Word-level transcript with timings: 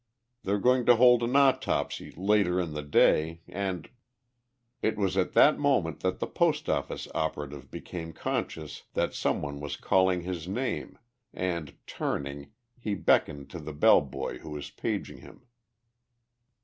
They're 0.43 0.57
going 0.57 0.87
to 0.87 0.95
hold 0.95 1.21
an 1.21 1.35
autopsy 1.35 2.09
later 2.17 2.59
in 2.59 2.73
the 2.73 2.81
day 2.81 3.41
and" 3.47 3.87
It 4.81 4.97
was 4.97 5.15
at 5.15 5.33
that 5.33 5.59
moment 5.59 5.99
that 5.99 6.17
the 6.17 6.25
Post 6.25 6.67
office 6.67 7.07
operative 7.13 7.69
became 7.69 8.11
conscious 8.11 8.81
that 8.95 9.13
some 9.13 9.43
one 9.43 9.59
was 9.59 9.77
calling 9.77 10.21
his 10.21 10.47
name, 10.47 10.97
and, 11.35 11.75
turning, 11.85 12.49
he 12.79 12.95
beckoned 12.95 13.51
to 13.51 13.59
the 13.59 13.73
bell 13.73 14.01
boy 14.01 14.39
who 14.39 14.49
was 14.49 14.71
paging 14.71 15.19
him. 15.19 15.45